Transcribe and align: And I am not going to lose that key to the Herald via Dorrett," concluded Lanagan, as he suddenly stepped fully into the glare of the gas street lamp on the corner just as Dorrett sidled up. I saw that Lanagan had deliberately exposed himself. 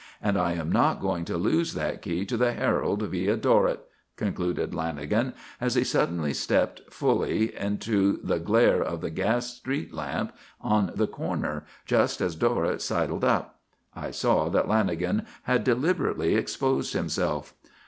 And 0.19 0.35
I 0.35 0.53
am 0.53 0.71
not 0.71 0.99
going 0.99 1.25
to 1.25 1.37
lose 1.37 1.75
that 1.75 2.01
key 2.01 2.25
to 2.25 2.35
the 2.35 2.53
Herald 2.53 3.03
via 3.03 3.37
Dorrett," 3.37 3.81
concluded 4.17 4.71
Lanagan, 4.71 5.35
as 5.61 5.75
he 5.75 5.83
suddenly 5.83 6.33
stepped 6.33 6.81
fully 6.91 7.55
into 7.55 8.17
the 8.23 8.39
glare 8.39 8.81
of 8.81 9.01
the 9.01 9.11
gas 9.11 9.53
street 9.57 9.93
lamp 9.93 10.35
on 10.59 10.91
the 10.95 11.05
corner 11.05 11.65
just 11.85 12.19
as 12.19 12.35
Dorrett 12.35 12.81
sidled 12.81 13.23
up. 13.23 13.59
I 13.95 14.09
saw 14.09 14.49
that 14.49 14.67
Lanagan 14.67 15.23
had 15.43 15.63
deliberately 15.63 16.33
exposed 16.33 16.93
himself. 16.93 17.53